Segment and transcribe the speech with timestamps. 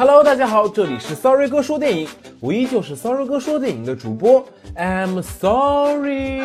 [0.00, 2.08] Hello，大家好，这里是 Sorry 哥说电影，
[2.40, 4.42] 我依旧是 Sorry 哥说电影的主播
[4.74, 6.42] ，I'm sorry。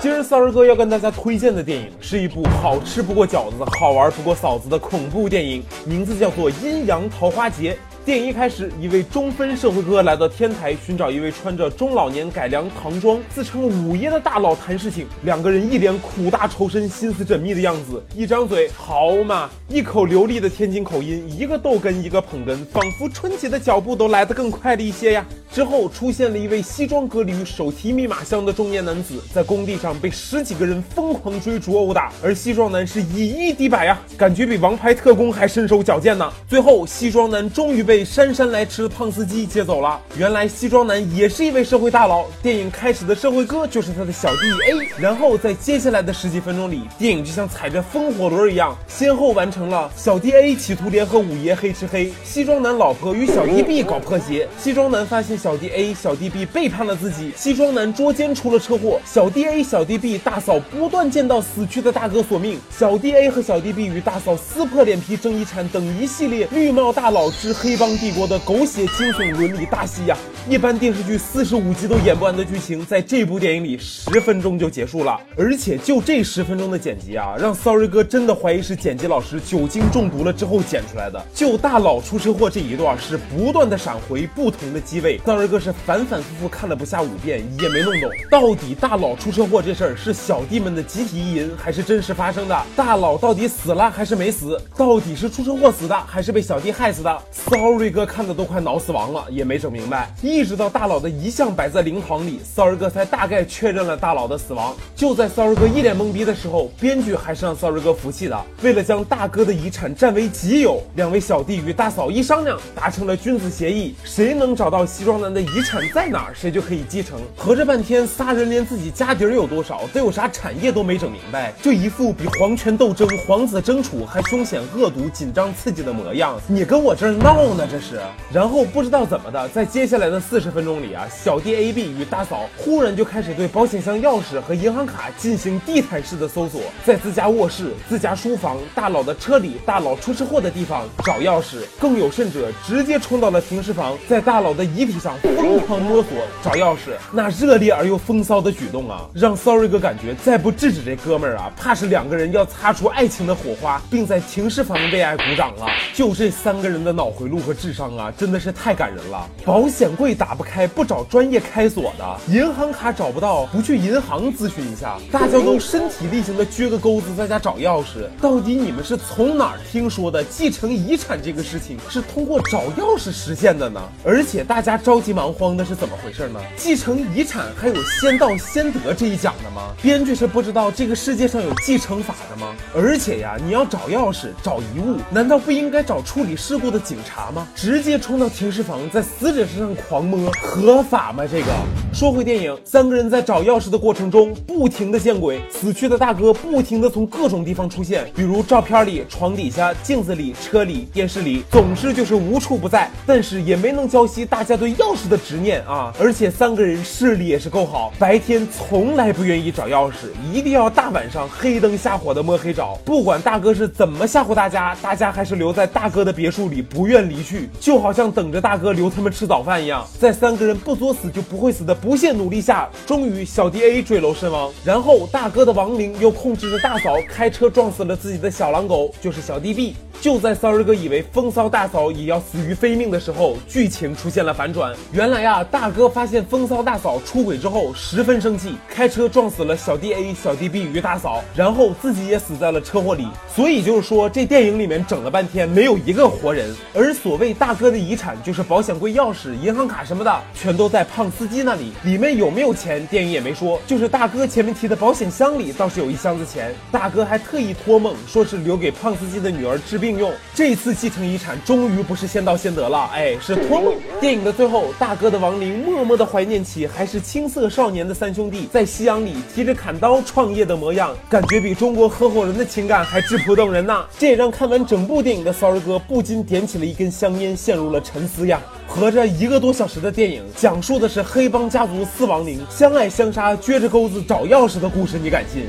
[0.00, 7.78] 今儿 Sorry 哥要跟大家推荐的电影是一部好吃不过饺子，好玩不过嫂子的恐怖电影，名字叫做《阴阳桃花劫》。
[8.06, 15.08] 电影一开始，一位中分社会哥来到天台寻找一位穿着中老年改良唐装、自称午夜的大佬谈事情。
[15.24, 25.26] 两个人一脸苦大仇深、心思缜密的样子，一张嘴好嘛，一口流利的天津口音，一个逗哏一个捧哏，仿佛春节的脚步都来得更快了一些呀。
[25.56, 36.30] 之后出现了一位西装革履、手提密码箱的中年男子，在工地上被十几个人疯狂追逐殴打，而西装男是以一敌百呀，感觉比王牌特工还身手矫健呢。
[36.46, 39.98] 最后，西装男终于被姗姗来迟的胖司机接走了。
[40.18, 44.86] 原来西装男也是一位社会大佬，电影开始的社会哥就是他的小弟 A。
[45.00, 70.18] 然后在接下来的十几分钟里，电影就像踩着风火轮一样，先后完成了小弟 A 企图联合五爷黑吃黑，西装男老婆与小弟 B 搞破鞋，西装男发现小弟 A、小弟 B 背叛了自己，西装男捉奸出了车祸，小弟 A、小弟 B 大嫂不断见到死去的大哥索命，小弟 A 和小弟 B 与大嫂撕破脸皮争遗产等一系列绿帽大佬之黑帮帝国的狗血惊悚伦理大戏呀！
[70.48, 81.20] 一般电视剧四十五集都演不完的剧情，在这部电影里十分钟就结束了，而且就这十分钟的剪辑啊，让 Sorry 哥真的怀疑是剪辑老师酒精中毒了之后剪出来的。
[81.34, 92.56] 就大佬出车祸这一段是不断的闪回不同的机位，Sorry 哥是反反复复看了不下五遍，也没弄懂到底大佬出车祸这事儿是小弟们的集体意淫，还是真实发生的？
[92.76, 94.56] 大佬到底死了还是没死？
[94.76, 100.08] 到底是出车祸死的，还是被小弟害死的？Sorry 哥看的都快脑死亡了，也没整明白。
[100.22, 104.76] 一一直到大佬的遗像摆在灵堂里，Sorry 哥才大概确认了大佬的死亡。
[104.94, 108.38] 就在 Sorry 哥一脸懵逼的时候，编剧还是让 Sorry 哥服气的。
[108.62, 117.18] 为了将大哥的遗产占为己有，两位小弟与大嫂一商量，达成了君子协议，谁能找到西装男的遗产在哪儿，谁就可以继承。
[117.34, 127.66] 合着半天，仨人连自己家底儿有多少，都有啥产业都没整明白，这一副比皇权斗争、皇子争储还凶险恶毒、紧张刺激的模样，你跟我这儿闹呢？
[127.70, 127.98] 这是。
[128.30, 146.10] 然后不知道怎么的，在接下来的四十分钟里啊，小弟 A、B 与大嫂忽然就开始对保险箱钥匙和银行卡进行地毯式的搜索，在自家卧室、自家书房、大佬的车里、大佬出车祸的地方找钥匙，更有甚者，直接冲到了停尸房，在大佬的遗体上疯狂摸索
[146.42, 146.96] 找钥匙。
[147.12, 155.66] 那热烈而又风骚的举动啊，让 Sorry 哥感觉再不制止这哥们儿啊，怕是两个人要擦出爱情的火花，并在停尸房为爱鼓掌了。
[155.94, 159.28] 就这三个人的脑回路和智商啊，真的是太感人了。
[159.44, 164.98] 保险柜打不开，不找专业开锁的；银行卡找不到，不去银行咨询一下。
[165.12, 173.80] 大家都身体力行的撅个钩子在家找钥匙，到底你们是从哪儿听说的继承遗产这个事情是通过找钥匙实现的呢？
[174.02, 176.40] 而且大家着急忙慌的是怎么回事呢？
[176.56, 179.74] 继承遗产还有先到先得这一讲的吗？
[179.82, 182.54] 编剧是不知道这个世界上有继承法的吗？
[182.74, 187.46] 而且呀，你要找钥匙、找遗物，难道不应该找处理事故的警察吗？
[187.54, 191.24] 直接冲到停尸房，在死者身上狂摸，合法吗？
[191.30, 191.46] 这个
[191.92, 202.90] 说回电影，三个人在找钥匙的过程中，不停的见鬼，死去的大哥不停的从各种地方出现，比如照片里、床底下、镜子里、车里、电视里，总之就是无处不在。
[203.06, 205.92] 但是也没能浇熄大家对钥匙的执念啊！
[205.98, 212.76] 而且三个人视力也是够好，白天从来不愿意找钥匙，一定要大晚上黑灯瞎火的摸黑找。
[212.84, 219.85] 不管大哥是怎么吓唬大家，大家还是留在大哥的别墅里不愿离去，就好像等着大哥留他们吃早饭一样。
[219.98, 224.52] 在三个人不作死就不会死的不懈努力下，终于小弟 A 坠楼身亡。
[224.64, 229.74] 然后大哥的亡灵又控制着大嫂开车撞死了自己的小狼狗，就是小弟 B。
[230.00, 234.74] 就在骚二哥以为风骚大嫂也要死于非命的时候，剧情出现了反转。
[234.92, 243.06] 原来啊，大哥发现风骚大嫂出轨之后，十分生气，开车撞死了小弟 A、小弟 B 与大嫂，然后自己也死在了车祸里。
[243.34, 246.54] 所以就是说，这电影里面整了半天没有一个活人。
[246.74, 251.72] 而所谓大哥的遗产，就是保险柜钥匙、银行卡什么的，全都在胖司机那里。
[251.82, 253.60] 里面有没有钱，电影也没说。
[253.66, 260.12] 就是大哥前面提的保险箱里倒是有一箱子钱，大哥还特意托梦说是留给胖司机的女儿治病应用。
[260.34, 263.74] 这次继承遗产终于不是先到先得了，哎，是托梦。
[264.00, 273.86] 电影的最后，大哥的亡灵默默的怀念起还是青涩少年的三兄弟在夕阳里提着砍刀创业的模样，感觉比中国合伙人的情感还质朴动人呐。
[273.98, 278.40] 这也让看完整部电影的 Sorry 哥不禁点起了一根香烟，陷入了沉思呀。
[278.66, 285.44] 合着一个多小时的电影，讲述的是黑帮家族四亡灵相爱相杀、撅着钩子找钥匙的故事，你敢信？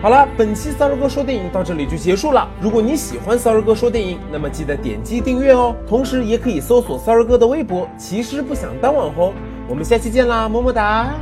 [0.00, 2.48] 好了，本期骚儿哥说电影到这里就结束了。
[2.60, 5.74] 如果你喜欢骚儿哥说电影，那么记得点击订阅哦。
[5.88, 9.34] 同时也可以搜索骚儿哥的微博，其实不想当网红。
[9.68, 11.12] 我们下期见啦，么么哒。